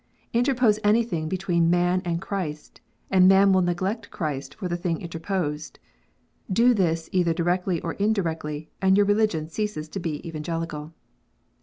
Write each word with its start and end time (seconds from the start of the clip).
Interpose 0.33 0.79
anything 0.83 1.29
between 1.29 1.69
man 1.69 2.01
and 2.03 2.19
Christ, 2.23 2.81
and 3.11 3.27
man 3.27 3.53
will 3.53 3.61
neglect 3.61 4.09
Christ 4.09 4.55
for 4.55 4.67
the 4.67 4.75
thing 4.75 4.99
interposed! 4.99 5.77
Do 6.51 6.73
this, 6.73 7.07
either 7.11 7.35
directly 7.35 7.79
or 7.81 7.93
indirectly, 7.93 8.71
and 8.81 8.97
your 8.97 9.05
religion 9.05 9.47
ceases 9.47 9.87
to 9.89 9.99
be 9.99 10.27
Evangelical. 10.27 10.91